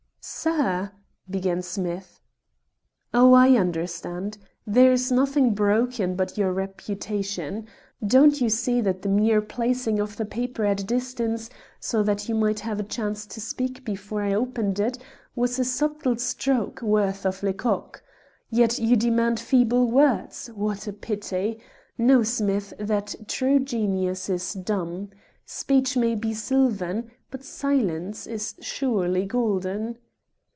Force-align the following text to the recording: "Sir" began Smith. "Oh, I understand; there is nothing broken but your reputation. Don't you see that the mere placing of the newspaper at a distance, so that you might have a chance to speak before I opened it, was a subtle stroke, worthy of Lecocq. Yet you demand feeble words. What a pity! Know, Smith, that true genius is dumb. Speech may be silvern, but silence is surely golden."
"Sir" 0.23 0.91
began 1.31 1.63
Smith. 1.63 2.21
"Oh, 3.11 3.33
I 3.33 3.57
understand; 3.57 4.37
there 4.67 4.91
is 4.91 5.11
nothing 5.11 5.55
broken 5.55 6.15
but 6.15 6.37
your 6.37 6.53
reputation. 6.53 7.67
Don't 8.05 8.39
you 8.39 8.47
see 8.47 8.81
that 8.81 9.01
the 9.01 9.09
mere 9.09 9.41
placing 9.41 9.99
of 9.99 10.17
the 10.17 10.23
newspaper 10.23 10.63
at 10.65 10.81
a 10.81 10.83
distance, 10.83 11.49
so 11.79 12.03
that 12.03 12.29
you 12.29 12.35
might 12.35 12.59
have 12.59 12.79
a 12.79 12.83
chance 12.83 13.25
to 13.25 13.41
speak 13.41 13.83
before 13.83 14.21
I 14.21 14.35
opened 14.35 14.79
it, 14.79 14.99
was 15.35 15.57
a 15.57 15.63
subtle 15.65 16.17
stroke, 16.17 16.83
worthy 16.83 17.27
of 17.27 17.41
Lecocq. 17.41 18.03
Yet 18.51 18.77
you 18.77 18.95
demand 18.95 19.39
feeble 19.39 19.89
words. 19.89 20.51
What 20.53 20.87
a 20.87 20.93
pity! 20.93 21.59
Know, 21.97 22.21
Smith, 22.21 22.73
that 22.77 23.15
true 23.27 23.59
genius 23.59 24.29
is 24.29 24.53
dumb. 24.53 25.09
Speech 25.47 25.97
may 25.97 26.13
be 26.13 26.35
silvern, 26.35 27.09
but 27.31 27.43
silence 27.43 28.27
is 28.27 28.53
surely 28.61 29.25
golden." 29.25 29.97